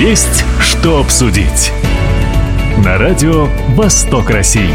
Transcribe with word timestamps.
Есть 0.00 0.46
что 0.62 0.98
обсудить. 0.98 1.70
На 2.82 2.96
радио 2.96 3.48
«Восток 3.76 4.30
России». 4.30 4.70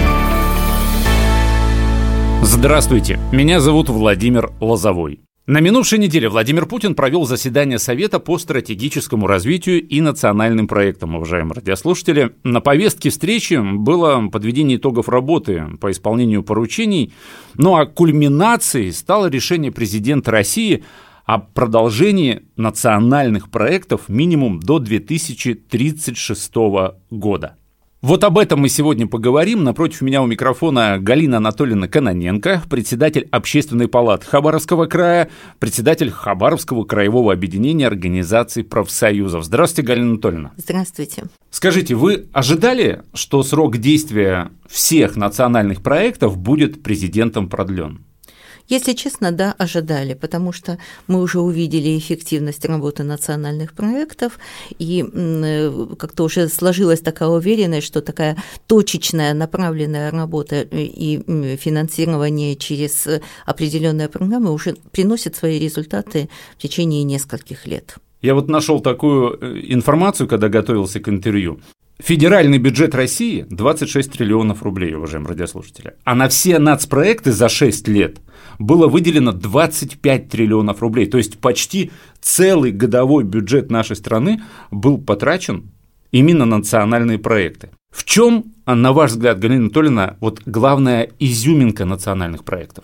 Здравствуйте, 2.43 3.19
меня 3.31 3.59
зовут 3.59 3.89
Владимир 3.89 4.51
Лозовой. 4.61 5.21
На 5.47 5.61
минувшей 5.61 5.97
неделе 5.97 6.29
Владимир 6.29 6.67
Путин 6.67 6.93
провел 6.93 7.25
заседание 7.25 7.79
Совета 7.79 8.19
по 8.19 8.37
стратегическому 8.37 9.25
развитию 9.25 9.81
и 9.81 9.99
национальным 9.99 10.67
проектам, 10.67 11.15
уважаемые 11.15 11.55
радиослушатели. 11.55 12.35
На 12.43 12.61
повестке 12.61 13.09
встречи 13.09 13.59
было 13.59 14.27
подведение 14.29 14.77
итогов 14.77 15.09
работы 15.09 15.63
по 15.81 15.89
исполнению 15.89 16.43
поручений, 16.43 17.13
ну 17.55 17.75
а 17.77 17.87
кульминацией 17.87 18.91
стало 18.91 19.25
решение 19.25 19.71
президента 19.71 20.29
России 20.29 20.83
о 21.25 21.39
продолжении 21.39 22.43
национальных 22.55 23.49
проектов 23.49 24.09
минимум 24.09 24.59
до 24.59 24.79
2036 24.79 26.53
года. 27.09 27.57
Вот 28.05 28.23
об 28.23 28.37
этом 28.37 28.59
мы 28.59 28.69
сегодня 28.69 29.07
поговорим. 29.07 29.63
Напротив 29.63 30.01
меня 30.01 30.21
у 30.21 30.27
микрофона 30.27 30.99
Галина 30.99 31.37
Анатольевна 31.37 31.87
Каноненко, 31.87 32.61
председатель 32.69 33.27
Общественной 33.31 33.87
палаты 33.87 34.27
Хабаровского 34.27 34.85
края, 34.85 35.31
председатель 35.57 36.11
Хабаровского 36.11 36.83
краевого 36.83 37.33
объединения 37.33 37.87
организаций 37.87 38.63
профсоюзов. 38.63 39.43
Здравствуйте, 39.43 39.87
Галина 39.87 40.11
Анатольевна. 40.11 40.51
Здравствуйте. 40.55 41.23
Скажите, 41.49 41.95
вы 41.95 42.27
ожидали, 42.31 43.01
что 43.15 43.41
срок 43.41 43.77
действия 43.77 44.51
всех 44.69 45.15
национальных 45.15 45.81
проектов 45.81 46.37
будет 46.37 46.83
президентом 46.83 47.49
продлен? 47.49 48.04
Если 48.67 48.93
честно, 48.93 49.31
да, 49.31 49.53
ожидали, 49.57 50.13
потому 50.15 50.51
что 50.51 50.77
мы 51.07 51.21
уже 51.21 51.39
увидели 51.39 51.97
эффективность 51.97 52.65
работы 52.65 53.03
национальных 53.03 53.73
проектов, 53.73 54.39
и 54.79 55.05
э, 55.13 55.95
как-то 55.99 56.23
уже 56.23 56.49
сложилась 56.49 57.01
такая 57.01 57.29
уверенность, 57.29 57.85
что 57.85 58.01
такая 58.01 58.37
точечная 58.67 59.33
направленная 59.33 60.11
работа 60.11 60.55
э, 60.55 60.67
и 60.71 61.57
финансирование 61.57 62.55
через 62.55 63.07
определенные 63.45 64.09
программы 64.09 64.51
уже 64.51 64.75
приносит 64.91 65.35
свои 65.35 65.59
результаты 65.59 66.29
в 66.57 66.61
течение 66.61 67.03
нескольких 67.03 67.67
лет. 67.67 67.97
Я 68.21 68.33
вот 68.33 68.49
нашел 68.49 68.79
такую 68.79 69.37
э, 69.39 69.61
информацию, 69.67 70.27
когда 70.27 70.49
готовился 70.49 70.99
к 70.99 71.09
интервью. 71.09 71.59
Федеральный 71.97 72.57
бюджет 72.57 72.93
России 72.93 73.45
26 73.49 74.11
триллионов 74.11 74.63
рублей, 74.63 74.95
уважаемые 74.95 75.29
радиослушатели. 75.29 75.93
А 76.03 76.13
на 76.13 76.27
все 76.27 76.59
нацпроекты 76.59 77.31
за 77.31 77.47
6 77.47 77.87
лет 77.87 78.19
было 78.59 78.87
выделено 78.87 79.31
25 79.31 80.29
триллионов 80.29 80.81
рублей. 80.81 81.05
То 81.05 81.17
есть 81.17 81.39
почти 81.39 81.91
целый 82.19 82.71
годовой 82.71 83.23
бюджет 83.23 83.71
нашей 83.71 83.95
страны 83.95 84.43
был 84.71 84.97
потрачен 84.97 85.71
именно 86.11 86.45
на 86.45 86.57
национальные 86.57 87.17
проекты. 87.17 87.69
В 87.91 88.03
чем, 88.03 88.53
на 88.65 88.91
ваш 88.91 89.11
взгляд, 89.11 89.39
Галина 89.39 89.61
Анатольевна, 89.65 90.17
вот 90.19 90.41
главная 90.45 91.09
изюминка 91.19 91.85
национальных 91.85 92.43
проектов? 92.43 92.83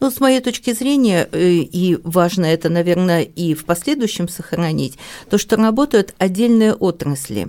Ну, 0.00 0.10
с 0.10 0.18
моей 0.18 0.40
точки 0.40 0.72
зрения, 0.72 1.28
э, 1.30 1.50
и 1.50 1.98
важно 2.04 2.46
это, 2.46 2.70
наверное, 2.70 3.22
и 3.22 3.54
в 3.54 3.66
последующем 3.66 4.28
сохранить, 4.28 4.98
то, 5.28 5.36
что 5.36 5.56
работают 5.56 6.14
отдельные 6.18 6.72
отрасли. 6.72 7.48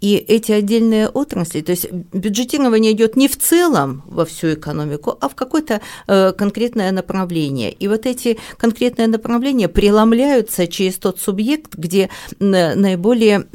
И 0.00 0.16
эти 0.16 0.50
отдельные 0.50 1.08
отрасли, 1.08 1.60
то 1.60 1.70
есть 1.70 1.90
бюджетирование 1.92 2.92
идет 2.92 3.16
не 3.16 3.28
в 3.28 3.38
целом 3.38 4.02
во 4.06 4.24
всю 4.24 4.54
экономику, 4.54 5.16
а 5.20 5.28
в 5.28 5.36
какое-то 5.36 5.80
э, 6.08 6.32
конкретное 6.32 6.90
направление. 6.90 7.70
И 7.70 7.86
вот 7.86 8.06
эти 8.06 8.38
конкретные 8.56 9.06
направления 9.06 9.68
преломляются 9.68 10.66
через 10.66 10.96
тот 10.96 11.20
субъект, 11.20 11.76
где 11.76 12.10
наиболее 12.40 13.46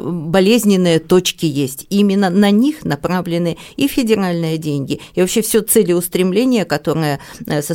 болезненные 0.00 1.00
точки 1.00 1.46
есть. 1.46 1.86
И 1.90 1.98
именно 1.98 2.30
на 2.30 2.50
них 2.50 2.84
направлены 2.84 3.56
и 3.76 3.88
федеральные 3.88 4.58
деньги, 4.58 5.00
и 5.14 5.20
вообще 5.20 5.42
все 5.42 5.62
целеустремление, 5.62 6.64
которое 6.64 7.18
со 7.46 7.71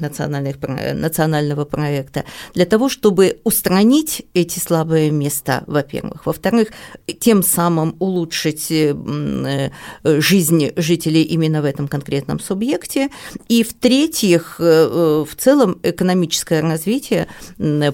национальных, 0.00 0.56
национального 0.60 1.64
проекта, 1.64 2.24
для 2.54 2.66
того, 2.66 2.88
чтобы 2.88 3.40
устранить 3.44 4.26
эти 4.34 4.58
слабые 4.58 5.10
места, 5.10 5.64
во-первых. 5.66 6.26
Во-вторых, 6.26 6.68
тем 7.20 7.42
самым 7.42 7.96
улучшить 7.98 8.70
э, 8.70 8.94
э, 10.04 10.20
жизнь 10.20 10.70
жителей 10.76 11.22
именно 11.22 11.62
в 11.62 11.64
этом 11.64 11.88
конкретном 11.88 12.40
субъекте. 12.40 13.10
И 13.48 13.62
в-третьих, 13.62 14.56
э, 14.58 15.24
в 15.28 15.36
целом 15.36 15.78
экономическое 15.82 16.60
развитие 16.60 17.26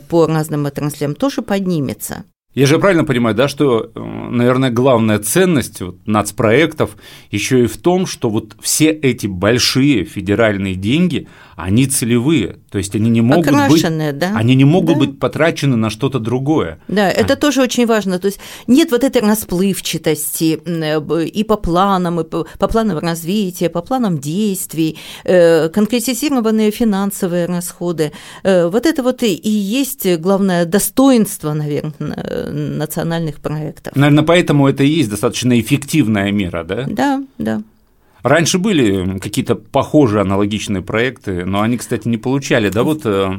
по 0.09 0.27
разным 0.27 0.67
отраслям 0.67 1.15
тоже 1.15 1.43
поднимется. 1.43 2.25
Я 2.53 2.67
же 2.67 2.81
правильно 2.81 3.05
понимаю, 3.05 3.37
да, 3.37 3.47
что, 3.47 3.93
наверное, 3.95 4.71
главная 4.71 5.21
ценность 5.21 5.81
вот, 5.81 6.05
нацпроектов 6.05 6.97
еще 7.31 7.65
и 7.65 7.67
в 7.67 7.77
том, 7.77 8.07
что 8.07 8.29
вот 8.29 8.57
все 8.61 8.91
эти 8.91 9.29
большие 9.29 10.05
федеральные 10.05 10.75
деньги, 10.75 11.29
они 11.55 11.87
целевые, 11.87 12.59
то 12.71 12.79
есть 12.79 12.97
они 12.97 13.11
не 13.11 13.21
могут 13.21 13.49
Окрашенные, 13.49 14.11
быть, 14.11 14.21
да? 14.21 14.33
они 14.35 14.55
не 14.55 14.65
могут 14.65 14.95
да. 14.95 15.01
быть 15.01 15.19
потрачены 15.19 15.77
на 15.77 15.91
что-то 15.91 16.19
другое. 16.19 16.81
Да, 16.89 17.07
а... 17.07 17.11
это 17.11 17.37
тоже 17.37 17.63
очень 17.63 17.87
важно. 17.87 18.19
То 18.19 18.27
есть 18.27 18.41
нет 18.67 18.91
вот 18.91 19.05
этой 19.05 19.23
расплывчатости 19.23 20.61
э, 20.65 21.25
и 21.27 21.45
по 21.45 21.57
планам, 21.57 22.21
и 22.21 22.25
по, 22.25 22.47
по 22.59 22.67
планам 22.67 22.99
развития, 22.99 23.69
по 23.69 23.83
планам 23.83 24.19
действий, 24.19 24.99
э, 25.25 25.69
конкретизированные 25.69 26.71
финансовые 26.71 27.47
расходы. 27.47 28.13
Э, 28.43 28.69
вот 28.69 28.87
это 28.87 29.03
вот 29.03 29.23
и 29.23 29.49
есть 29.49 30.07
главное 30.19 30.65
достоинство, 30.65 31.53
наверное, 31.53 32.40
национальных 32.49 33.41
проектов. 33.41 33.95
Наверное, 33.97 34.25
поэтому 34.25 34.69
это 34.69 34.85
и 34.85 34.89
есть 34.89 35.11
достаточно 35.11 35.59
эффективная 35.59 36.31
мера, 36.33 36.65
да? 36.65 36.87
Да, 36.89 37.23
да. 37.39 37.63
Раньше 38.23 38.59
были 38.59 39.19
какие-то 39.19 39.55
похожие 39.55 40.23
аналогичные 40.23 40.83
проекты, 40.83 41.45
но 41.45 41.63
они, 41.63 41.79
кстати, 41.79 42.09
не 42.09 42.19
получали, 42.19 42.69
да, 42.69 42.83
вот 42.83 43.03
э, 43.05 43.31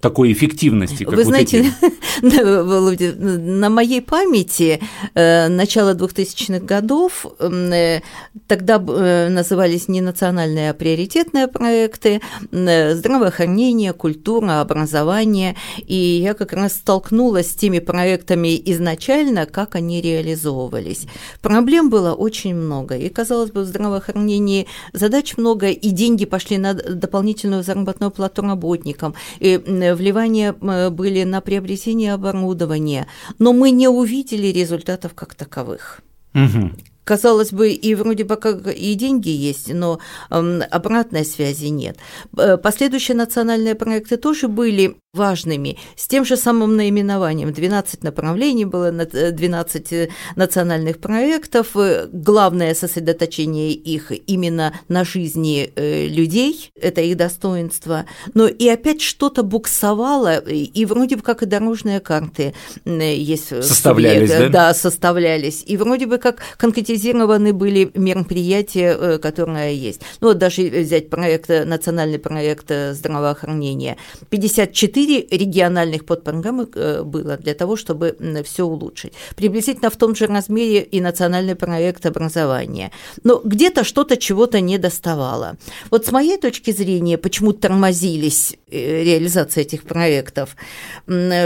такой 0.00 0.32
эффективности, 0.32 1.04
как 1.04 1.14
Вы 1.14 1.22
вот 1.22 1.26
знаете, 1.26 1.60
эти. 1.60 1.96
На 3.56 3.70
моей 3.70 4.00
памяти 4.00 4.80
э, 5.14 5.48
начало 5.48 5.94
2000-х 5.94 6.64
годов, 6.64 7.26
э, 7.38 8.00
тогда 8.46 8.78
назывались 8.78 9.88
не 9.88 10.00
национальные, 10.00 10.70
а 10.70 10.74
приоритетные 10.74 11.48
проекты, 11.48 12.20
здравоохранение, 12.50 13.92
культура, 13.92 14.60
образование, 14.60 15.56
и 15.86 15.94
я 15.94 16.34
как 16.34 16.52
раз 16.52 16.74
столкнулась 16.74 17.50
с 17.50 17.54
теми 17.54 17.78
проектами 17.78 18.60
изначально, 18.66 19.46
как 19.46 19.74
они 19.74 20.00
реализовывались. 20.00 21.06
Проблем 21.40 21.90
было 21.90 22.12
очень 22.12 22.54
много, 22.54 22.96
и, 22.96 23.08
казалось 23.08 23.50
бы, 23.50 23.64
здравоохранение 23.64 24.15
выполнении 24.16 24.66
задач 24.92 25.36
много, 25.36 25.68
и 25.68 25.90
деньги 25.90 26.24
пошли 26.24 26.58
на 26.58 26.74
дополнительную 26.74 27.62
заработную 27.62 28.10
плату 28.10 28.42
работникам, 28.42 29.14
и 29.40 29.58
вливания 29.58 30.52
были 30.52 31.24
на 31.24 31.40
приобретение 31.40 32.14
оборудования, 32.14 33.06
но 33.38 33.52
мы 33.52 33.70
не 33.70 33.88
увидели 33.88 34.46
результатов 34.46 35.14
как 35.14 35.34
таковых. 35.34 36.00
Угу 36.34 36.70
казалось 37.06 37.52
бы, 37.52 37.70
и 37.70 37.94
вроде 37.94 38.24
бы 38.24 38.36
как 38.36 38.66
и 38.66 38.94
деньги 38.94 39.30
есть, 39.30 39.72
но 39.72 40.00
обратной 40.28 41.24
связи 41.24 41.66
нет. 41.66 41.96
Э, 42.36 42.56
последующие 42.56 43.16
национальные 43.16 43.76
проекты 43.76 44.16
тоже 44.16 44.48
были 44.48 44.96
важными, 45.14 45.78
с 45.96 46.08
тем 46.08 46.24
же 46.24 46.36
самым 46.36 46.76
наименованием. 46.76 47.52
12 47.52 48.02
направлений 48.02 48.64
было, 48.64 48.90
12 48.90 49.92
э, 49.92 50.08
национальных 50.34 50.98
проектов. 50.98 51.76
Э, 51.76 52.08
главное 52.12 52.74
сосредоточение 52.74 53.72
их 53.72 54.12
именно 54.26 54.74
на 54.88 55.04
жизни 55.04 55.70
людей, 55.76 56.72
это 56.80 57.00
их 57.02 57.16
достоинство. 57.16 58.04
Но 58.34 58.48
и 58.48 58.68
опять 58.68 59.00
что-то 59.00 59.44
буксовало, 59.44 60.38
и 60.38 60.84
вроде 60.84 61.16
бы 61.16 61.22
как 61.22 61.42
и 61.42 61.46
дорожные 61.46 62.00
карты 62.00 62.52
есть. 62.84 63.48
Составлялись, 63.62 64.30
да? 64.30 64.48
Да, 64.48 64.74
составлялись. 64.74 65.62
И 65.66 65.76
вроде 65.76 66.06
бы 66.06 66.18
как 66.18 66.42
конкретизировались 66.58 66.95
специализированы 66.96 67.52
были 67.52 67.90
мероприятия, 67.94 68.96
э, 68.98 69.18
которые 69.18 69.76
есть. 69.76 70.00
Ну 70.20 70.28
вот 70.28 70.38
даже 70.38 70.62
взять 70.62 71.10
проект, 71.10 71.48
национальный 71.48 72.18
проект 72.18 72.72
здравоохранения. 72.92 73.96
54 74.30 75.26
региональных 75.30 76.04
подпрограммы 76.04 76.68
э, 76.74 77.02
было 77.02 77.36
для 77.36 77.54
того, 77.54 77.76
чтобы 77.76 78.16
все 78.44 78.64
улучшить. 78.64 79.12
Приблизительно 79.36 79.90
в 79.90 79.96
том 79.96 80.14
же 80.14 80.26
размере 80.26 80.82
и 80.82 81.00
национальный 81.00 81.54
проект 81.54 82.06
образования. 82.06 82.90
Но 83.24 83.40
где-то 83.44 83.84
что-то 83.84 84.16
чего-то 84.16 84.60
не 84.60 84.78
доставало. 84.78 85.56
Вот 85.90 86.06
с 86.06 86.12
моей 86.12 86.38
точки 86.38 86.72
зрения, 86.72 87.18
почему 87.18 87.52
тормозились 87.52 88.56
э, 88.70 89.04
реализация 89.04 89.62
этих 89.62 89.82
проектов, 89.82 90.56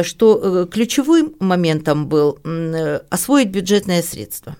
что 0.03 0.67
ключевым 0.70 1.35
моментом 1.41 2.06
был 2.06 2.38
освоить 3.11 3.49
бюджетные 3.49 4.03
средства. 4.03 4.56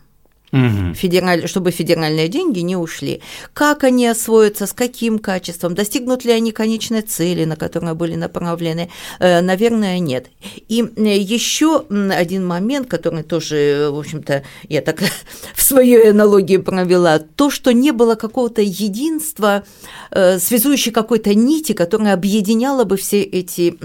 Угу. 0.52 0.94
федераль, 0.94 1.47
чтобы 1.49 1.70
федеральные 1.70 2.29
деньги 2.29 2.61
не 2.61 2.76
ушли. 2.76 3.20
Как 3.52 3.85
они 3.85 4.06
освоятся, 4.06 4.67
с 4.67 4.73
каким 4.73 5.19
качеством, 5.19 5.75
достигнут 5.75 6.25
ли 6.25 6.32
они 6.32 6.52
конечной 6.52 7.02
цели, 7.02 7.44
на 7.44 7.56
которую 7.56 7.94
были 7.94 8.17
направлены, 8.17 8.91
э, 9.19 9.41
наверное, 9.41 9.99
нет. 9.99 10.26
И 10.69 10.82
э, 10.82 11.17
еще 11.17 11.85
один 11.88 12.47
момент, 12.47 12.88
который 12.88 13.23
тоже, 13.23 13.88
в 13.91 13.99
общем-то, 13.99 14.43
я 14.69 14.82
так 14.82 15.00
в 15.55 15.62
своей 15.62 16.11
аналогии 16.11 16.56
провела, 16.56 17.19
то, 17.19 17.50
что 17.50 17.73
не 17.73 17.93
было 17.93 18.14
какого-то 18.14 18.62
единства, 18.62 19.64
э, 20.11 20.38
связующей 20.38 20.93
какой-то 20.93 21.35
нити, 21.35 21.73
которая 21.73 22.14
объединяла 22.14 22.85
бы 22.85 22.96
все 22.96 23.23
эти 23.23 23.76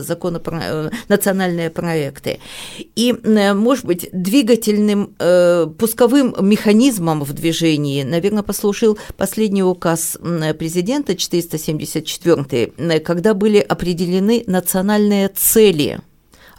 законы, 0.00 0.40
национальные 1.08 1.70
проекты. 1.70 2.40
И, 2.96 3.14
может 3.54 3.84
быть, 3.84 4.08
двигательным 4.12 5.14
пуском 5.78 6.01
пусковым 6.02 6.34
механизмом 6.40 7.22
в 7.22 7.32
движении, 7.32 8.02
наверное, 8.02 8.42
послужил 8.42 8.98
последний 9.16 9.62
указ 9.62 10.18
президента 10.58 11.14
474, 11.14 12.98
когда 13.00 13.34
были 13.34 13.58
определены 13.58 14.42
национальные 14.48 15.28
цели– 15.28 16.00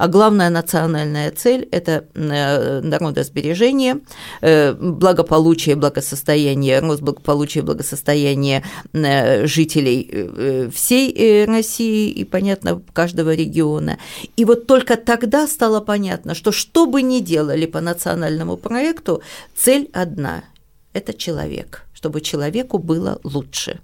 а 0.04 0.08
главная 0.10 0.50
национальная 0.50 1.32
цель– 1.32 1.66
это 1.72 2.04
э, 2.14 2.82
народосбережение, 2.82 4.02
э, 4.42 4.74
благополучие, 4.74 5.78
благосостояние, 5.78 6.80
рост 6.80 7.02
благополучия, 7.02 7.62
благосостояние 7.62 8.64
э, 8.92 9.48
жителей 9.48 10.70
всей 10.72 11.46
России 11.46 12.12
и, 12.12 12.26
понятно, 12.26 12.82
каждого 12.92 13.34
региона. 13.34 13.98
И 14.36 14.44
вот 14.44 14.68
только 14.68 14.98
тогда 14.98 15.48
стало 15.48 15.80
понятно, 15.80 16.36
что 16.36 16.52
что 16.52 16.86
бы 16.86 17.02
ни 17.02 17.22
делали 17.22 17.66
по 17.66 17.80
национальному 17.80 18.58
проекту, 18.58 19.22
цель 19.56 19.90
одна– 19.94 20.44
это 20.94 21.14
человек, 21.14 21.86
чтобы 21.94 22.20
человеку 22.20 22.78
было 22.78 23.22
лучше. 23.24 23.80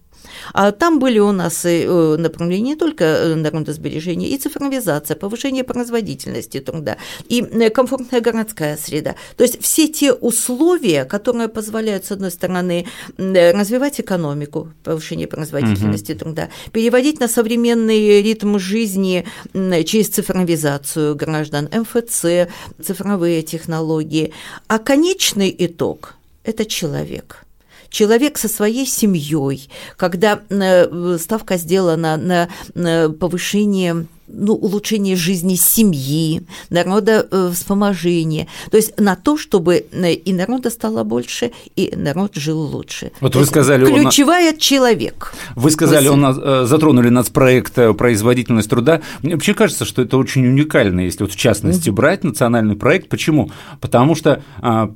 А 0.53 0.71
там 0.71 0.99
были 0.99 1.19
у 1.19 1.31
нас 1.31 1.65
э, 1.65 2.17
направления 2.17 2.69
не 2.69 2.75
только 2.75 3.03
э, 3.03 3.35
народосбережения, 3.35 4.29
и 4.29 4.37
цифровизация, 4.37 5.15
повышение 5.15 5.63
производительности 5.63 6.59
труда, 6.59 6.97
и 7.27 7.41
э, 7.41 7.69
комфортная 7.69 8.21
городская 8.21 8.77
среда. 8.77 9.15
То 9.37 9.43
есть 9.43 9.61
все 9.61 9.87
те 9.87 10.13
условия, 10.13 11.05
которые 11.05 11.47
позволяют, 11.47 12.05
с 12.05 12.11
одной 12.11 12.31
стороны, 12.31 12.85
развивать 13.17 13.99
экономику, 13.99 14.71
повышение 14.83 15.27
производительности 15.27 16.13
угу. 16.13 16.19
труда, 16.19 16.49
переводить 16.71 17.19
на 17.19 17.27
современный 17.27 18.21
ритм 18.21 18.57
жизни 18.59 19.25
через 19.53 20.09
цифровизацию 20.09 21.15
граждан, 21.15 21.69
МФЦ, 21.71 22.49
цифровые 22.81 23.41
технологии. 23.41 24.33
А 24.67 24.79
конечный 24.79 25.55
итог– 25.57 26.15
это 26.43 26.65
человек– 26.65 27.43
человек 27.89 28.37
со 28.37 28.47
своей 28.47 28.85
семьей, 28.85 29.69
когда 29.97 30.41
э, 30.49 31.17
ставка 31.19 31.57
сделана 31.57 32.17
на 32.17 33.09
повышение 33.19 34.07
ну, 34.31 34.53
улучшение 34.53 35.15
жизни 35.15 35.55
семьи, 35.55 36.43
народа 36.69 37.27
э, 37.29 37.51
вспоможения, 37.53 38.47
то 38.69 38.77
есть 38.77 38.97
на 38.99 39.15
то, 39.15 39.37
чтобы 39.37 39.85
э, 39.91 40.13
и 40.13 40.33
народа 40.33 40.69
стало 40.69 41.03
больше, 41.03 41.51
и 41.75 41.91
народ 41.95 42.35
жил 42.35 42.59
лучше. 42.59 43.11
Вот 43.21 43.33
то 43.33 43.39
вы 43.39 43.45
сказали, 43.45 43.85
ключевая 43.85 44.53
он... 44.53 44.57
человек. 44.57 45.33
Вы 45.55 45.71
сказали, 45.71 46.07
он 46.07 46.23
э, 46.25 46.65
затронули 46.65 47.09
нацпроект 47.09 47.73
производительность 47.97 48.69
труда. 48.69 49.01
Мне 49.21 49.33
вообще 49.33 49.53
кажется, 49.53 49.85
что 49.85 50.01
это 50.01 50.17
очень 50.17 50.45
уникально, 50.45 51.01
если 51.01 51.23
вот 51.23 51.33
в 51.33 51.37
частности 51.37 51.89
брать 51.89 52.23
национальный 52.23 52.75
проект. 52.75 53.09
Почему? 53.09 53.51
Потому 53.81 54.15
что 54.15 54.43
а, 54.61 54.91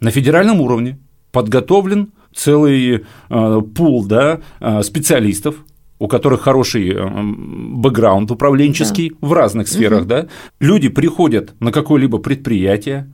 на 0.00 0.10
федеральном 0.10 0.60
уровне 0.60 0.98
подготовлен 1.32 2.12
целый 2.34 3.04
э, 3.28 3.60
пул 3.74 4.04
да, 4.04 4.40
э, 4.60 4.82
специалистов, 4.82 5.56
у 5.98 6.08
которых 6.08 6.42
хороший 6.42 6.90
э, 6.90 7.08
бэкграунд 7.08 8.30
управленческий 8.30 9.10
да. 9.10 9.16
в 9.20 9.32
разных 9.32 9.68
сферах, 9.68 10.00
угу. 10.00 10.08
да, 10.08 10.26
люди 10.58 10.88
приходят 10.88 11.54
на 11.60 11.72
какое-либо 11.72 12.18
предприятие 12.18 13.12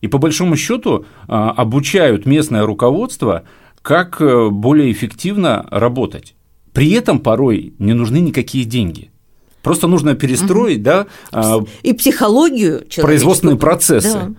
и 0.00 0.08
по 0.08 0.16
большому 0.16 0.56
счету 0.56 1.04
обучают 1.26 2.24
местное 2.24 2.64
руководство, 2.64 3.42
как 3.82 4.22
более 4.50 4.90
эффективно 4.92 5.66
работать. 5.70 6.34
При 6.72 6.92
этом 6.92 7.18
порой 7.18 7.74
не 7.78 7.92
нужны 7.92 8.20
никакие 8.20 8.64
деньги. 8.64 9.10
Просто 9.62 9.88
нужно 9.88 10.14
перестроить, 10.14 10.78
угу. 10.78 10.84
да, 10.84 11.06
и 11.82 11.92
психологию 11.92 12.82
производственные 12.96 13.58
процессы. 13.58 14.14
Да. 14.14 14.30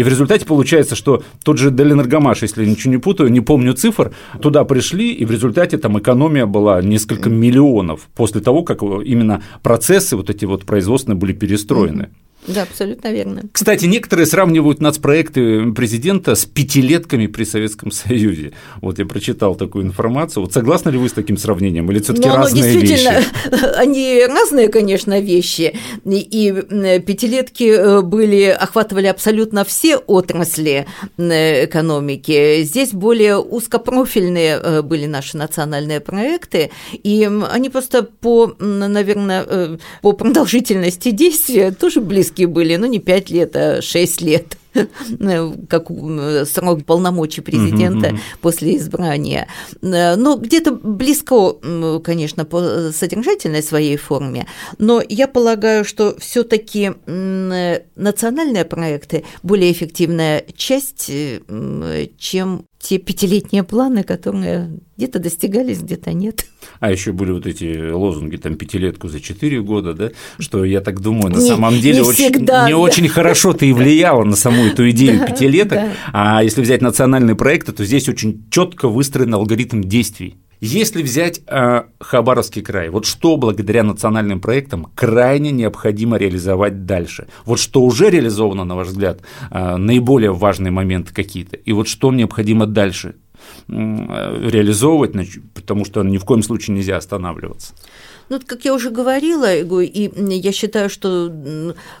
И 0.00 0.02
в 0.02 0.08
результате 0.08 0.46
получается, 0.46 0.96
что 0.96 1.22
тот 1.44 1.58
же 1.58 1.70
Деленергомаш, 1.70 2.40
если 2.40 2.64
я 2.64 2.70
ничего 2.70 2.90
не 2.90 2.96
путаю, 2.96 3.30
не 3.30 3.42
помню 3.42 3.74
цифр, 3.74 4.12
туда 4.40 4.64
пришли, 4.64 5.12
и 5.12 5.26
в 5.26 5.30
результате 5.30 5.76
там 5.76 5.98
экономия 5.98 6.46
была 6.46 6.80
несколько 6.80 7.28
миллионов 7.28 8.08
после 8.16 8.40
того, 8.40 8.62
как 8.62 8.82
именно 8.82 9.42
процессы 9.62 10.16
вот 10.16 10.30
эти 10.30 10.46
вот 10.46 10.64
производственные 10.64 11.18
были 11.18 11.34
перестроены. 11.34 12.04
Mm-hmm. 12.04 12.29
Да, 12.46 12.62
абсолютно 12.62 13.12
верно. 13.12 13.42
Кстати, 13.52 13.84
некоторые 13.84 14.26
сравнивают 14.26 14.80
нацпроекты 14.80 15.72
президента 15.72 16.34
с 16.34 16.46
пятилетками 16.46 17.26
при 17.26 17.44
Советском 17.44 17.90
Союзе. 17.90 18.52
Вот 18.80 18.98
я 18.98 19.06
прочитал 19.06 19.54
такую 19.54 19.84
информацию. 19.84 20.42
Вот 20.42 20.52
согласны 20.52 20.90
ли 20.90 20.98
вы 20.98 21.08
с 21.08 21.12
таким 21.12 21.36
сравнением? 21.36 21.90
Или 21.90 22.00
все-таки 22.00 22.28
ну, 22.28 22.36
разные 22.36 22.62
действительно, 22.62 23.18
вещи? 23.18 23.64
Они 23.76 24.24
разные, 24.26 24.68
конечно, 24.68 25.20
вещи. 25.20 25.78
И 26.04 26.52
пятилетки 27.06 27.64
э, 27.64 28.00
были, 28.00 28.44
охватывали 28.44 29.06
абсолютно 29.06 29.64
все 29.64 29.98
отрасли 29.98 30.86
э, 31.18 31.66
экономики. 31.66 32.62
Здесь 32.62 32.92
более 32.92 33.38
узкопрофильные 33.38 34.58
э, 34.62 34.82
были 34.82 35.06
наши 35.06 35.36
национальные 35.36 36.00
проекты, 36.00 36.70
и 36.92 37.30
они 37.50 37.68
просто 37.68 38.02
по, 38.02 38.54
наверное, 38.58 39.78
по 40.02 40.12
продолжительности 40.12 41.10
действия 41.10 41.70
тоже 41.70 42.00
близки 42.00 42.29
близкие 42.30 42.46
были, 42.46 42.76
ну, 42.76 42.86
не 42.86 42.98
5 42.98 43.30
лет, 43.30 43.56
а 43.56 43.82
6 43.82 44.20
лет 44.22 44.56
как 45.68 45.88
срок 46.46 46.84
полномочий 46.84 47.40
президента 47.40 48.16
после 48.40 48.76
избрания. 48.76 49.48
Но 49.82 50.36
где-то 50.36 50.72
близко, 50.72 51.54
конечно, 52.02 52.44
по 52.44 52.90
содержательной 52.92 53.62
своей 53.62 53.96
форме, 53.96 54.46
но 54.78 55.02
я 55.06 55.28
полагаю, 55.28 55.84
что 55.84 56.16
все 56.18 56.42
таки 56.44 56.92
национальные 57.06 58.64
проекты 58.64 59.24
более 59.42 59.72
эффективная 59.72 60.44
часть, 60.56 61.10
чем 62.18 62.64
те 62.78 62.96
пятилетние 62.98 63.62
планы, 63.62 64.02
которые 64.04 64.70
где-то 64.96 65.18
достигались, 65.18 65.80
где-то 65.80 66.14
нет. 66.14 66.46
А 66.78 66.90
еще 66.90 67.12
были 67.12 67.32
вот 67.32 67.46
эти 67.46 67.90
лозунги, 67.90 68.36
там, 68.36 68.54
пятилетку 68.54 69.08
за 69.08 69.20
четыре 69.20 69.60
года, 69.60 69.92
да, 69.92 70.10
что 70.38 70.64
я 70.64 70.80
так 70.80 71.00
думаю, 71.00 71.30
на 71.30 71.40
не, 71.40 71.46
самом 71.46 71.78
деле 71.78 72.00
не, 72.00 72.08
очень, 72.08 72.32
всегда, 72.32 72.66
не 72.66 72.72
да. 72.72 72.78
очень 72.78 73.08
хорошо 73.08 73.52
ты 73.52 73.68
и 73.68 73.72
влияла 73.74 74.24
на 74.24 74.36
саму 74.36 74.59
эту 74.66 74.90
идею 74.90 75.26
пятилеток, 75.26 75.80
а 76.12 76.42
если 76.42 76.60
взять 76.62 76.82
национальные 76.82 77.36
проекты, 77.36 77.72
то 77.72 77.84
здесь 77.84 78.08
очень 78.08 78.44
четко 78.50 78.88
выстроен 78.88 79.34
алгоритм 79.34 79.82
действий. 79.82 80.36
Если 80.60 81.02
взять 81.02 81.40
э, 81.46 81.84
Хабаровский 82.00 82.60
край, 82.60 82.90
вот 82.90 83.06
что 83.06 83.38
благодаря 83.38 83.82
национальным 83.82 84.40
проектам 84.40 84.88
крайне 84.94 85.52
необходимо 85.52 86.18
реализовать 86.18 86.84
дальше? 86.84 87.28
Вот 87.46 87.58
что 87.58 87.80
уже 87.80 88.10
реализовано, 88.10 88.64
на 88.64 88.76
ваш 88.76 88.88
взгляд, 88.88 89.22
э, 89.50 89.76
наиболее 89.76 90.32
важные 90.32 90.70
моменты 90.70 91.14
какие-то, 91.14 91.56
и 91.56 91.72
вот 91.72 91.88
что 91.88 92.12
необходимо 92.12 92.66
дальше 92.66 93.14
э, 93.68 93.72
реализовывать, 93.72 95.12
потому 95.54 95.86
что 95.86 96.02
ни 96.02 96.18
в 96.18 96.24
коем 96.26 96.42
случае 96.42 96.76
нельзя 96.76 96.98
останавливаться? 96.98 97.72
Ну, 98.30 98.38
как 98.46 98.64
я 98.64 98.74
уже 98.74 98.90
говорила, 98.90 99.52
и 99.52 100.10
я 100.36 100.52
считаю, 100.52 100.88
что 100.88 101.32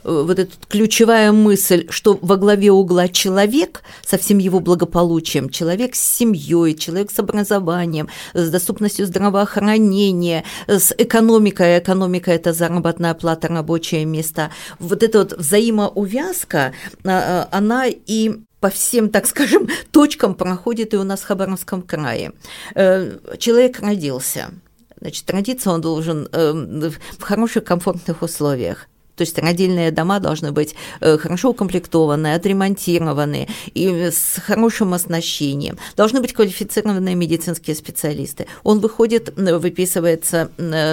вот 0.04 0.38
эта 0.38 0.52
ключевая 0.68 1.32
мысль, 1.32 1.88
что 1.90 2.16
во 2.22 2.36
главе 2.36 2.70
угла 2.70 3.08
человек 3.08 3.82
со 4.06 4.16
всем 4.16 4.38
его 4.38 4.60
благополучием, 4.60 5.50
человек 5.50 5.96
с 5.96 6.00
семьей, 6.00 6.76
человек 6.76 7.10
с 7.10 7.18
образованием, 7.18 8.08
с 8.32 8.48
доступностью 8.48 9.06
здравоохранения, 9.06 10.44
с 10.68 10.94
экономикой, 10.96 11.80
экономика– 11.80 12.30
это 12.32 12.52
заработная 12.52 13.14
плата, 13.14 13.48
рабочие 13.48 14.04
места. 14.04 14.52
Вот 14.78 15.02
эта 15.02 15.18
вот 15.18 15.32
взаимоувязка, 15.32 16.74
а, 17.04 17.08
а, 17.10 17.48
она 17.50 17.86
и 17.88 18.36
по 18.60 18.70
всем, 18.70 19.10
так 19.10 19.26
скажем, 19.26 19.68
точкам 19.90 20.36
проходит 20.36 20.94
и 20.94 20.96
у 20.96 21.02
нас 21.02 21.22
в 21.22 21.24
Хабаровском 21.24 21.82
крае. 21.82 22.34
Э, 22.76 23.18
человек 23.38 23.80
родился– 23.80 24.50
Значит, 25.00 25.30
родиться 25.30 25.70
он 25.70 25.80
должен 25.80 26.28
э, 26.32 26.52
в 26.52 27.22
хороших, 27.22 27.64
комфортных 27.64 28.22
условиях. 28.22 28.86
То 29.20 29.24
есть 29.24 29.38
родильные 29.38 29.90
дома 29.90 30.18
должны 30.18 30.50
быть 30.50 30.74
э, 31.02 31.18
хорошо 31.18 31.50
укомплектованы, 31.50 32.32
отремонтированы 32.32 33.48
и 33.74 34.08
с 34.10 34.40
хорошим 34.40 34.94
оснащением. 34.94 35.76
Должны 35.94 36.22
быть 36.22 36.32
квалифицированные 36.32 37.14
медицинские 37.14 37.76
специалисты. 37.76 38.46
Он 38.62 38.80
выходит, 38.80 39.30
выписывается 39.36 40.48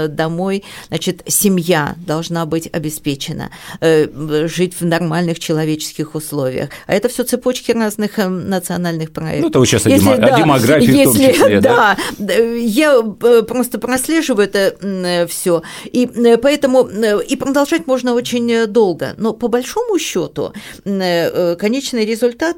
домой, 0.09 0.65
значит, 0.89 1.23
семья 1.27 1.95
должна 2.05 2.45
быть 2.45 2.67
обеспечена, 2.73 3.49
жить 3.79 4.73
в 4.77 4.83
нормальных 4.85 5.39
человеческих 5.39 6.13
условиях. 6.13 6.71
А 6.85 6.95
это 6.95 7.07
все 7.07 7.23
цепочки 7.23 7.71
разных 7.71 8.17
национальных 8.17 9.13
проектов. 9.13 9.43
Ну, 9.43 9.49
это 9.51 9.59
вы 9.59 9.65
сейчас 9.67 9.85
если, 9.85 10.09
о, 10.09 10.17
да, 10.17 10.37
демографии 10.37 10.91
если, 10.91 11.03
в 11.03 11.13
том 11.13 11.33
числе, 11.33 11.61
да? 11.61 11.97
Да, 12.17 12.33
я 12.33 13.01
просто 13.03 13.79
прослеживаю 13.79 14.49
это 14.51 15.27
все, 15.29 15.61
и 15.85 16.05
поэтому 16.41 16.89
и 16.89 17.35
продолжать 17.37 17.87
можно 17.87 18.16
очень 18.17 18.67
долго, 18.67 19.13
но 19.17 19.33
по 19.33 19.47
большому 19.47 19.97
счету 19.99 20.53
конечный 20.83 22.05
результат 22.05 22.57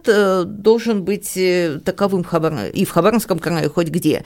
должен 0.62 1.04
быть 1.04 1.38
таковым 1.86 2.26
и 2.74 2.86
в 2.86 2.92
Хабаровском 2.92 3.40
крае 3.40 3.70
хоть 3.70 3.90
где. 3.90 4.24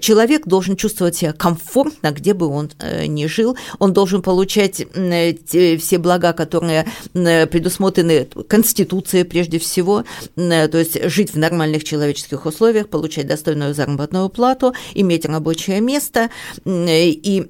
Человек 0.00 0.46
должен 0.46 0.76
чувствовать 0.76 1.16
себя 1.16 1.32
комфортно, 1.32 2.10
где 2.12 2.32
бы 2.32 2.46
он 2.46 2.70
ни 3.06 3.26
жил, 3.26 3.56
он 3.78 3.92
должен 3.92 4.22
получать 4.22 4.86
все 4.86 5.98
блага, 5.98 6.32
которые 6.32 6.86
предусмотрены 7.12 8.26
Конституцией 8.48 9.24
прежде 9.24 9.58
всего, 9.58 10.04
то 10.36 10.78
есть 10.78 11.02
жить 11.10 11.34
в 11.34 11.38
нормальных 11.38 11.84
человеческих 11.84 12.46
условиях, 12.46 12.88
получать 12.88 13.26
достойную 13.26 13.74
заработную 13.74 14.28
плату, 14.28 14.74
иметь 14.94 15.24
рабочее 15.24 15.80
место 15.80 16.30
и 16.64 17.46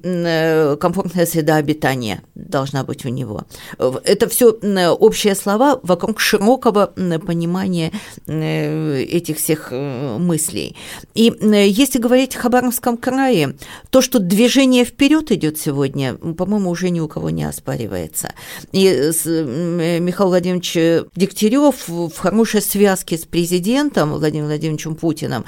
комфортная 0.79 1.25
среда 1.25 1.55
обитания 1.57 2.23
должна 2.35 2.83
быть 2.83 3.05
у 3.05 3.08
него. 3.09 3.43
Это 3.77 4.27
все 4.29 4.51
общие 4.51 5.35
слова 5.35 5.79
вокруг 5.83 6.19
широкого 6.19 6.93
понимания 7.25 7.91
этих 8.27 9.37
всех 9.37 9.69
э, 9.71 10.17
мыслей. 10.17 10.75
И 11.13 11.33
если 11.41 11.99
говорить 11.99 12.35
о 12.35 12.39
Хабаровском 12.39 12.97
крае, 12.97 13.55
то, 13.89 14.01
что 14.01 14.19
движение 14.19 14.85
вперед 14.85 15.31
идет 15.31 15.59
сегодня, 15.59 16.15
по-моему, 16.15 16.69
уже 16.69 16.89
ни 16.89 16.99
у 16.99 17.07
кого 17.07 17.29
не 17.29 17.43
оспаривается. 17.43 18.33
И 18.71 18.85
Михаил 18.85 20.29
Владимирович 20.29 20.73
Дегтярев 21.15 21.87
в 21.87 22.17
хорошей 22.17 22.61
связке 22.61 23.17
с 23.17 23.25
президентом 23.25 24.13
Владимиром 24.13 24.47
Владимировичем 24.47 24.95
Путиным, 24.95 25.45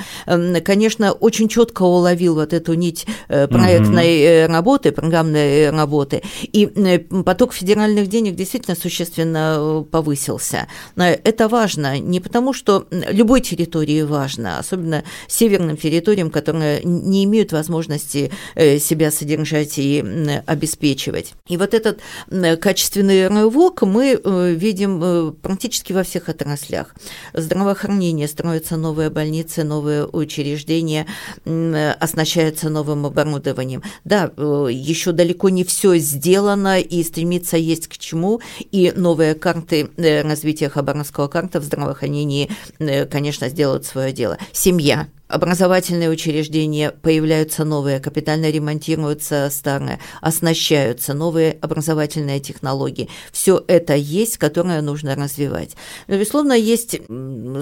конечно, 0.64 1.12
очень 1.12 1.48
четко 1.48 1.84
уловил 1.84 2.36
вот 2.36 2.54
эту 2.54 2.74
нить 2.74 3.06
э, 3.28 3.48
проектной 3.48 4.46
угу. 4.46 4.54
работы, 4.54 4.92
программной 4.92 5.70
работы, 5.70 6.22
и 6.42 6.66
поток 7.26 7.51
федеральных 7.54 8.08
денег 8.08 8.36
действительно 8.36 8.76
существенно 8.76 9.86
повысился. 9.92 10.68
Это 10.96 11.48
важно 11.48 12.00
не 12.00 12.20
потому, 12.20 12.54
что 12.54 12.88
любой 12.92 13.42
территории 13.42 14.02
важно, 14.02 14.60
особенно 14.60 15.04
северным 15.28 15.78
территориям, 15.78 16.30
которые 16.30 16.82
не 16.84 17.24
имеют 17.24 17.52
возможности 17.52 18.32
себя 18.56 19.12
содержать 19.12 19.78
и 19.78 20.04
обеспечивать. 20.46 21.34
И 21.48 21.58
вот 21.58 21.74
этот 21.74 22.00
качественный 22.60 23.28
рывок 23.28 23.82
мы 23.84 24.20
видим 24.56 25.36
практически 25.42 25.94
во 25.94 26.04
всех 26.04 26.30
отраслях. 26.30 26.96
Здравоохранение 27.34 28.28
строятся 28.28 28.78
новые 28.78 29.10
больницы, 29.10 29.64
новые 29.64 30.06
учреждения, 30.06 31.08
оснащаются 31.46 32.70
новым 32.70 33.06
оборудованием. 33.06 33.84
Да, 34.04 34.32
э, 34.36 34.68
еще 34.72 35.12
далеко 35.12 35.50
не 35.50 35.64
все 35.64 35.98
сделано 35.98 36.80
и 36.80 37.04
стремиться 37.42 37.58
есть 37.58 37.88
к 37.88 37.98
чему, 37.98 38.42
и 38.72 38.94
новые 38.96 39.34
карты 39.36 39.90
э, 39.98 40.22
развития 40.22 40.70
Хабаровского 40.70 41.28
карта 41.28 41.60
в 41.60 41.64
здравоохранении, 41.64 42.50
э, 42.80 43.06
конечно, 43.06 43.50
сделают 43.50 43.86
свое 43.86 44.14
дело. 44.14 44.38
Семья– 44.54 45.08
образовательные 45.28 46.10
учреждения, 46.10 46.92
появляются 46.92 47.64
новые, 47.64 48.00
капитально 48.00 48.52
ремонтируются 48.52 49.50
старые, 49.50 50.00
оснащаются 50.22 51.14
новые 51.14 51.58
образовательные 51.62 52.40
технологии. 52.40 53.10
Все 53.32 53.64
это 53.68 53.96
есть, 53.96 54.38
которое 54.38 54.82
нужно 54.82 55.16
развивать. 55.16 55.76
Безусловно, 56.08 56.54
есть 56.54 57.00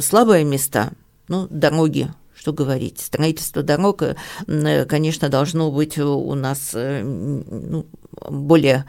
слабые 0.02 0.44
места, 0.44 0.92
ну, 1.28 1.48
дороги, 1.50 2.12
что 2.36 2.54
говорить. 2.54 3.00
Строительство 3.00 3.62
дорог, 3.62 4.02
э, 4.02 4.86
конечно, 4.86 5.30
должно 5.30 5.72
быть 5.72 5.98
у 6.00 6.34
нас 6.34 6.72
ну, 6.74 7.86
более 8.28 8.86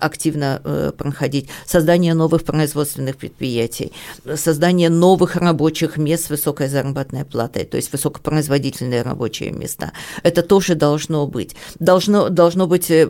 активно 0.00 0.60
э, 0.64 0.92
проходить, 0.96 1.48
создание 1.66 2.14
новых 2.14 2.44
производственных 2.44 3.16
предприятий, 3.16 3.92
создание 4.36 4.88
новых 4.88 5.36
рабочих 5.36 5.96
мест 5.96 6.26
с 6.26 6.30
высокой 6.30 6.68
заработной 6.68 7.24
платой, 7.24 7.64
то 7.64 7.76
есть 7.76 7.92
высокопроизводительные 7.92 9.02
рабочие 9.02 9.50
места. 9.50 9.92
Это 10.22 10.42
тоже 10.42 10.74
должно 10.74 11.26
быть. 11.26 11.56
Должно, 11.78 12.28
должно 12.28 12.66
быть 12.66 12.90
э, 12.90 13.08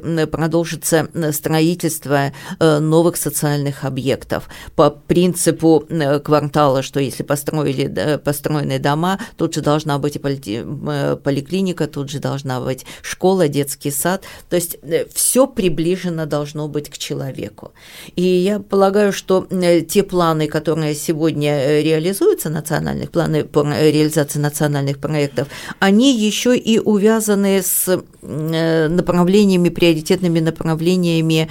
строительство 1.33 2.33
э, 2.59 2.79
новых 2.79 3.17
социальных 3.17 3.85
объектов 3.85 4.49
по 4.77 4.91
принципу 4.91 5.87
квартала, 6.25 6.83
что 6.83 7.01
если 7.01 7.23
построили, 7.23 8.17
построены 8.19 8.79
дома, 8.79 9.19
тут 9.37 9.55
же 9.55 9.61
должна 9.61 9.99
быть 9.99 10.17
и 10.17 10.19
поликлиника, 10.19 11.87
тут 11.87 12.11
же 12.11 12.19
должна 12.19 12.61
быть 12.61 12.85
школа, 13.03 13.49
детский 13.49 13.91
сад. 13.91 14.25
То 14.49 14.57
есть 14.57 14.77
все 15.13 15.47
приближено 15.55 16.27
должно 16.27 16.69
быть 16.69 16.89
к 16.91 16.99
человеку. 16.99 17.73
И 18.17 18.23
я 18.23 18.59
полагаю, 18.59 19.13
что 19.13 19.47
э, 19.51 19.83
те 19.83 20.03
планы, 20.03 20.47
которые 20.47 20.95
сегодня 20.95 21.51
э, 21.51 21.83
реализуются, 21.83 22.51
национальных 22.51 23.11
планы 23.11 23.45
по 23.45 23.63
реализации 23.63 24.39
национальных 24.39 24.99
проектов, 24.99 25.49
они 25.81 26.17
еще 26.17 26.57
и 26.57 26.79
увязаны 26.79 27.63
с 27.63 27.89
э, 28.23 28.89
направлениями, 28.89 29.69
приоритетными 29.69 30.41
направлениями 30.41 31.49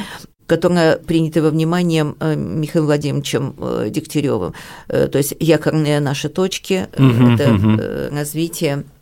которые 0.48 0.98
приняты 0.98 1.42
во 1.42 1.50
внимание 1.50 2.04
Михаилом 2.04 2.88
Владимировичем 2.88 3.56
Дегтяревым. 3.90 4.54
То 4.88 5.18
есть 5.18 5.34
якорные 5.40 6.02
наши 6.02 6.28
точки, 6.28 6.88
угу, 6.98 7.30
это 7.30 7.54
угу. 7.54 8.14
развитие 8.14 8.84
Э, 8.84 9.01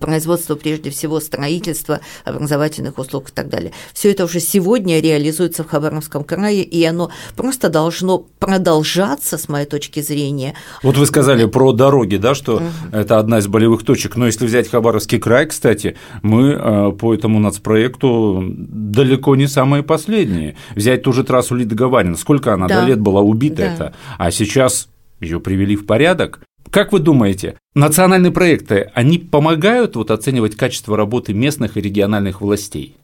производство, 0.00 0.56
прежде 0.56 0.90
всего, 0.90 1.20
строительство 1.20 2.00
образовательных 2.24 2.98
услуг 2.98 3.30
и 3.30 3.32
так 3.32 3.48
далее. 3.48 3.72
Все 3.92 4.10
это 4.10 4.24
уже 4.24 4.40
сегодня 4.40 5.00
реализуется 5.00 5.64
в 5.64 5.68
Хабаровском 5.68 6.24
крае, 6.24 6.62
и 6.62 6.84
оно 6.84 7.10
просто 7.36 7.68
должно 7.68 8.18
продолжаться, 8.18 9.38
с 9.38 9.48
моей 9.48 9.66
точки 9.66 10.00
зрения. 10.00 10.54
Вот 10.82 10.96
вы 10.96 11.06
сказали 11.06 11.46
про 11.46 11.72
дороги, 11.72 12.16
да, 12.16 12.34
что 12.34 12.56
угу. 12.56 12.64
это 12.92 13.18
одна 13.18 13.38
из 13.38 13.46
болевых 13.46 13.84
точек, 13.84 14.16
но 14.16 14.26
если 14.26 14.46
взять 14.46 14.68
Хабаровский 14.68 15.18
край, 15.18 15.46
кстати, 15.46 15.96
мы 16.22 16.50
э, 16.50 16.92
по 16.92 17.14
этому 17.14 17.38
нацпроекту 17.38 18.44
далеко 18.46 19.36
не 19.36 19.46
самые 19.46 19.82
последние. 19.82 20.56
Взять 20.74 21.02
ту 21.02 21.12
же 21.12 21.24
трассу 21.24 21.54
Лидоговарина, 21.54 22.16
сколько 22.16 22.52
она 22.54 22.66
да. 22.66 22.80
до 22.80 22.86
лет 22.86 23.00
была 23.00 23.20
убита, 23.20 23.56
да. 23.56 23.74
это, 23.74 23.94
а 24.18 24.30
сейчас 24.30 24.88
ее 25.20 25.40
привели 25.40 25.76
в 25.76 25.86
порядок, 25.86 26.40
как 26.70 26.92
вы 26.92 27.00
думаете, 27.00 27.56
национальные 27.74 28.32
проекты, 28.32 28.90
они 28.94 29.18
помогают 29.18 29.96
вот 29.96 30.10
оценивать 30.10 30.56
качество 30.56 30.96
работы 30.96 31.34
местных 31.34 31.76
и 31.76 31.80
региональных 31.80 32.40
властей? 32.40 32.96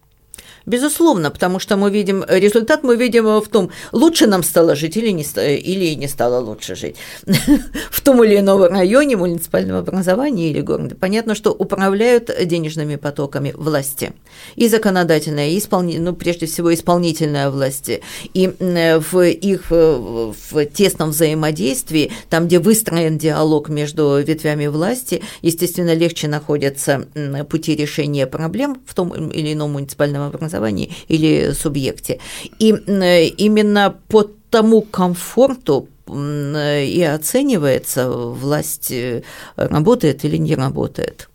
Безусловно, 0.66 1.30
потому 1.30 1.60
что 1.60 1.76
мы 1.76 1.90
видим, 1.90 2.24
результат 2.28 2.82
мы 2.82 2.96
видим 2.96 3.40
в 3.40 3.48
том, 3.48 3.70
лучше 3.92 4.26
нам 4.26 4.42
стало 4.42 4.74
жить 4.74 4.96
или 4.96 5.10
не, 5.10 5.22
или 5.22 5.94
не 5.94 6.08
стало 6.08 6.40
лучше 6.44 6.74
жить 6.74 6.96
в 7.90 8.00
том 8.00 8.24
или 8.24 8.40
ином 8.40 8.64
районе 8.64 9.16
муниципального 9.16 9.78
образования 9.80 10.50
или 10.50 10.60
города. 10.60 10.96
Понятно, 10.96 11.36
что 11.36 11.52
управляют 11.52 12.30
денежными 12.44 12.96
потоками 12.96 13.52
власти. 13.56 14.12
И 14.56 14.68
законодательная, 14.68 15.50
и 15.50 15.58
исполни, 15.58 15.98
ну, 15.98 16.14
прежде 16.14 16.46
всего 16.46 16.74
исполнительная 16.74 17.50
власти. 17.50 18.02
И 18.34 18.48
в 18.58 19.24
их 19.24 19.70
в 19.70 20.66
тесном 20.66 21.10
взаимодействии, 21.10 22.10
там, 22.28 22.46
где 22.46 22.58
выстроен 22.58 23.18
диалог 23.18 23.68
между 23.68 24.18
ветвями 24.18 24.66
власти, 24.66 25.22
естественно, 25.42 25.94
легче 25.94 26.26
находятся 26.26 27.06
пути 27.48 27.76
решения 27.76 28.26
проблем 28.26 28.82
в 28.84 28.94
том 28.94 29.30
или 29.30 29.52
ином 29.52 29.72
муниципальном 29.72 30.22
образовании, 30.22 30.55
образовании 30.56 30.92
или 31.08 31.52
субъекте. 31.52 32.18
И 32.58 32.68
именно 32.68 33.94
по 34.08 34.24
тому 34.50 34.82
комфорту 34.82 35.88
и 36.08 37.02
оценивается, 37.02 38.08
власть 38.08 38.92
э, 38.92 39.22
работает 39.56 40.24
или 40.24 40.38
не 40.38 40.54
работает. 40.54 41.28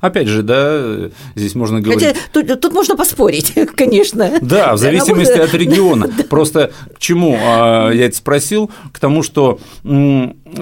Опять 0.00 0.28
же, 0.28 0.42
да, 0.42 1.10
здесь 1.34 1.54
можно 1.54 1.80
говорить... 1.80 2.04
Хотя 2.04 2.18
тут, 2.32 2.60
тут 2.60 2.72
можно 2.72 2.96
поспорить, 2.96 3.54
конечно. 3.76 4.38
Да, 4.40 4.74
в 4.74 4.78
зависимости 4.78 5.38
от 5.38 5.52
региона. 5.54 6.08
Просто 6.30 6.72
к 6.94 6.98
чему 6.98 7.38
а, 7.40 7.90
я 7.90 8.06
это 8.06 8.16
спросил? 8.16 8.70
К 8.92 8.98
тому, 8.98 9.22
что 9.22 9.58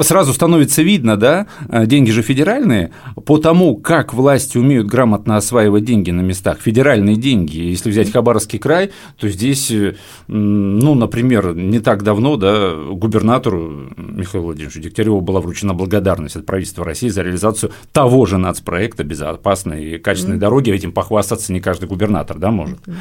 сразу 0.00 0.32
становится 0.32 0.82
видно, 0.82 1.16
да, 1.16 1.46
деньги 1.68 2.10
же 2.10 2.22
федеральные, 2.22 2.90
по 3.26 3.38
тому, 3.38 3.76
как 3.76 4.14
власти 4.14 4.58
умеют 4.58 4.86
грамотно 4.86 5.36
осваивать 5.36 5.84
деньги 5.84 6.10
на 6.10 6.20
местах, 6.20 6.58
федеральные 6.60 7.16
деньги. 7.16 7.58
Если 7.58 7.90
взять 7.90 8.12
Хабаровский 8.12 8.58
край, 8.58 8.90
то 9.18 9.28
здесь, 9.28 9.72
ну, 10.28 10.94
например, 10.94 11.54
не 11.54 11.80
так 11.80 12.02
давно, 12.02 12.36
да, 12.36 12.74
губернатору 12.74 13.90
Михаилу 13.96 14.46
Владимировичу 14.46 14.80
Дегтяреву 14.80 15.20
была 15.20 15.40
вручена 15.40 15.74
благодарность 15.74 16.36
от 16.36 16.46
правительства 16.46 16.84
России 16.84 17.08
за 17.08 17.22
реализацию 17.22 17.72
того 17.92 18.26
же 18.26 18.38
нацпроекта 18.38 19.04
безопасной 19.14 19.84
и 19.84 19.98
качественной 19.98 20.36
mm-hmm. 20.36 20.40
дороги. 20.40 20.70
Этим 20.70 20.92
похвастаться 20.92 21.52
не 21.52 21.60
каждый 21.60 21.88
губернатор, 21.88 22.38
да, 22.38 22.50
может. 22.50 22.78
Mm-hmm. 22.86 22.94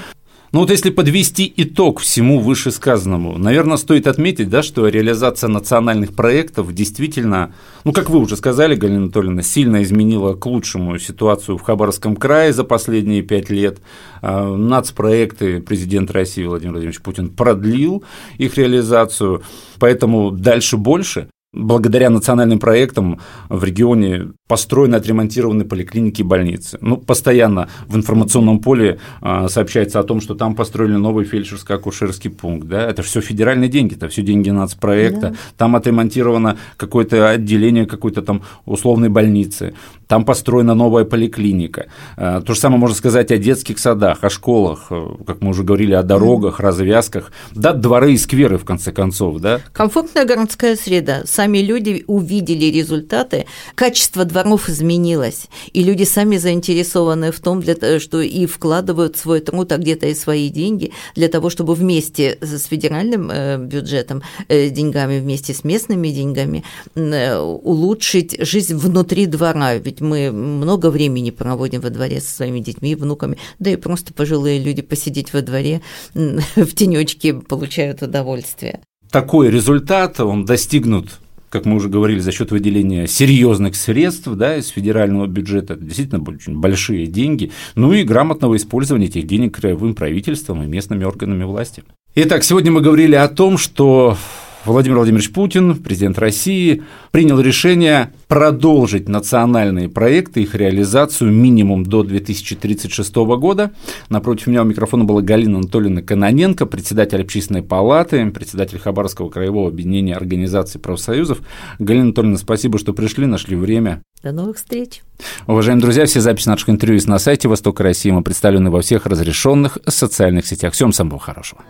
Ну 0.54 0.60
вот 0.60 0.70
если 0.70 0.92
подвести 0.92 1.52
итог 1.58 2.00
всему 2.00 2.40
вышесказанному, 2.40 3.40
наверное, 3.40 3.78
стоит 3.78 4.06
отметить, 4.06 4.52
да, 4.52 4.62
что 4.62 4.88
реализация 4.88 5.48
национальных 5.48 6.14
проектов 6.14 6.72
действительно, 6.76 7.56
ну 7.86 7.92
как 7.92 8.12
вы 8.12 8.20
уже 8.20 8.38
сказали, 8.38 8.76
Галина 8.76 9.06
Анатольевна, 9.06 9.42
сильно 9.42 9.82
изменила 9.82 10.36
к 10.36 10.46
лучшему 10.46 11.00
ситуацию 11.00 11.58
в 11.58 11.64
Хабаровском 11.64 12.16
крае 12.16 12.54
за 12.54 12.64
последние 12.64 13.24
пять 13.24 13.50
лет. 13.50 13.80
А, 14.22 14.56
нацпроекты 14.56 15.60
президент 15.60 16.12
России 16.12 16.46
Владимир 16.46 16.74
Владимирович 16.74 17.02
Путин 17.02 17.30
продлил 17.30 18.04
их 18.38 18.56
реализацию, 18.56 19.42
поэтому 19.80 20.30
дальше 20.30 20.78
больше 20.78 21.30
благодаря 21.54 22.10
национальным 22.10 22.60
проектам 22.60 23.20
в 23.48 23.64
регионе 23.64 24.32
построены, 24.48 24.96
отремонтированы 24.96 25.66
поликлиники 25.66 26.22
и 26.22 26.24
больницы. 26.24 26.78
Ну, 26.82 26.98
постоянно 26.98 27.70
в 27.88 27.96
информационном 27.96 28.60
поле 28.60 29.00
а, 29.22 29.48
сообщается 29.48 30.00
о 30.00 30.04
том, 30.04 30.20
что 30.20 30.36
там 30.36 30.56
построили 30.56 30.96
новый 30.96 31.26
фельдшерско-акушерский 31.26 32.30
пункт. 32.30 32.68
Да? 32.68 32.82
Это 32.90 33.04
все 33.04 33.22
федеральные 33.22 33.70
деньги, 33.70 33.96
это 33.96 34.10
все 34.10 34.24
деньги 34.24 34.50
нацпроекта. 34.50 35.30
Да. 35.30 35.36
Там 35.58 35.76
отремонтировано 35.76 36.58
какое-то 36.76 37.30
отделение 37.30 37.86
какой-то 37.86 38.22
там 38.22 38.42
условной 38.66 39.10
больницы. 39.10 39.74
Там 40.08 40.26
построена 40.26 40.74
новая 40.74 41.06
поликлиника. 41.06 41.88
А, 42.18 42.42
то 42.42 42.54
же 42.54 42.60
самое 42.60 42.80
можно 42.80 42.96
сказать 42.96 43.32
о 43.32 43.38
детских 43.38 43.80
садах, 43.80 44.24
о 44.24 44.30
школах, 44.30 44.88
э, 44.90 45.08
как 45.26 45.42
мы 45.42 45.52
уже 45.52 45.64
говорили, 45.64 45.94
о 45.94 46.04
дорогах, 46.04 46.60
развязках. 46.60 47.32
Да, 47.54 47.74
дворы 47.74 48.14
и 48.14 48.18
скверы, 48.18 48.58
в 48.58 48.66
конце 48.66 48.92
концов. 48.92 49.40
Да? 49.40 49.62
Комфортная 49.72 50.26
городская 50.26 50.76
среда. 50.76 51.24
Сами 51.44 51.58
люди 51.58 52.06
увидели 52.08 52.72
результаты, 52.72 53.48
качество 53.76 54.24
дворов 54.24 54.70
изменилось, 54.70 55.48
и 55.74 55.84
люди 55.84 56.06
сами 56.06 56.38
заинтересованы 56.38 57.34
в 57.34 57.42
том, 57.42 57.60
для, 57.60 58.00
что 58.00 58.22
и 58.22 58.46
вкладывают 58.46 59.18
свой 59.18 59.42
труд, 59.42 59.74
а 59.74 59.78
где-то 59.78 60.08
и 60.08 60.16
свои 60.16 60.48
деньги 60.48 60.94
для 61.16 61.28
того, 61.28 61.50
чтобы 61.50 61.76
вместе 61.76 62.38
с 62.40 62.64
федеральным 62.64 63.30
э, 63.30 63.58
бюджетом, 63.58 64.22
э, 64.48 64.70
деньгами, 64.70 65.20
вместе 65.20 65.54
с 65.54 65.66
местными 65.66 66.08
деньгами 66.08 66.64
э, 66.96 67.38
улучшить 67.38 68.38
жизнь 68.40 68.78
внутри 68.78 69.26
двора. 69.26 69.76
Ведь 69.76 70.00
мы 70.00 70.32
много 70.32 70.90
времени 70.90 71.32
проводим 71.32 71.82
во 71.82 71.90
дворе 71.90 72.22
со 72.22 72.34
своими 72.34 72.62
детьми, 72.62 72.96
внуками, 72.96 73.38
да 73.60 73.70
и 73.70 73.76
просто 73.76 74.14
пожилые 74.14 74.60
люди 74.60 74.82
посидеть 74.82 75.34
во 75.34 75.42
дворе 75.42 75.82
в 76.14 76.74
тенечке 76.74 77.34
получают 77.34 78.02
удовольствие. 78.02 78.80
Такой 79.12 79.52
результат, 79.52 80.22
он 80.22 80.46
достигнут 80.46 81.20
как 81.54 81.66
мы 81.66 81.76
уже 81.76 81.88
говорили, 81.88 82.18
за 82.18 82.32
счет 82.32 82.50
выделения 82.50 83.06
серьезных 83.06 83.76
средств 83.76 84.28
да, 84.28 84.58
из 84.58 84.70
федерального 84.70 85.28
бюджета, 85.28 85.76
действительно 85.76 86.20
очень 86.28 86.60
большие 86.60 87.06
деньги, 87.06 87.52
ну 87.76 87.94
и 87.94 88.02
грамотного 88.02 88.56
использования 88.56 89.06
этих 89.06 89.28
денег 89.28 89.58
краевым 89.58 89.94
правительством 89.94 90.64
и 90.64 90.66
местными 90.66 91.04
органами 91.04 91.44
власти. 91.44 91.84
Итак, 92.16 92.44
сегодня 92.44 92.72
мы 92.72 92.82
говорили 92.82 93.14
о 93.14 93.28
том, 93.28 93.60
что 93.60 94.18
Владимир 94.66 94.98
Владимирович 94.98 95.32
Путин, 95.34 95.76
президент 95.76 96.18
России, 96.18 96.84
принял 97.12 97.40
решение 97.40 98.14
продолжить 98.30 99.10
национальные 99.10 99.90
проекты, 99.90 100.42
их 100.42 100.56
реализацию 100.56 101.32
минимум 101.32 101.86
до 101.86 102.04
2036 102.04 103.16
года. 103.16 103.72
Напротив 104.08 104.48
меня 104.48 104.62
у 104.62 104.66
микрофона 104.66 105.04
была 105.04 105.22
Галина 105.22 105.58
Анатольевна 105.58 106.02
Каноненко, 106.02 106.66
председатель 106.66 107.22
общественной 107.22 107.62
палаты, 107.62 108.32
председатель 108.32 108.80
Хабаровского 108.80 109.30
краевого 109.30 109.68
объединения 109.68 110.16
организаций 110.16 110.80
профсоюзов. 110.80 111.42
Галина 111.80 112.06
Анатольевна, 112.06 112.38
спасибо, 112.38 112.80
что 112.80 112.94
пришли, 112.94 113.26
нашли 113.26 113.58
время. 113.58 114.02
До 114.24 114.32
новых 114.32 114.56
встреч. 114.56 115.02
Уважаемые 115.46 115.82
друзья, 115.82 116.06
все 116.06 116.22
записи 116.22 116.48
наших 116.48 116.70
интервью 116.70 116.96
есть 116.96 117.08
на 117.10 117.20
сайте 117.20 117.50
Востока 117.50 117.84
России. 117.84 118.12
Мы 118.12 118.24
представлены 118.24 118.72
во 118.72 118.82
всех 118.82 119.06
разрешенных 119.08 119.78
социальных 119.88 120.48
сетях. 120.48 120.74
Всем 120.74 120.94
самого 120.94 121.20
хорошего. 121.20 121.62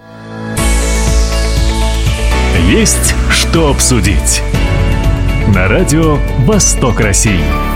Есть 2.69 3.13
что 3.29 3.69
обсудить. 3.69 4.41
На 5.53 5.67
радио 5.67 6.17
«Восток 6.45 7.01
России». 7.01 7.72